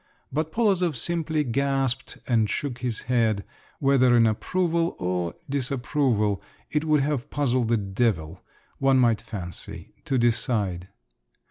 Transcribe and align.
But 0.31 0.51
Polozov 0.51 0.95
simply 0.97 1.43
gasped 1.43 2.17
and 2.25 2.49
shook 2.49 2.79
his 2.79 3.01
head, 3.01 3.45
whether 3.77 4.17
in 4.17 4.25
approval 4.25 4.95
or 4.97 5.35
disapproval, 5.47 6.41
it 6.71 6.83
would 6.85 7.01
have 7.01 7.29
puzzled 7.29 7.67
the 7.67 7.77
devil, 7.77 8.41
one 8.79 8.97
might 8.97 9.21
fancy, 9.21 9.93
to 10.05 10.17
decide. 10.17 10.87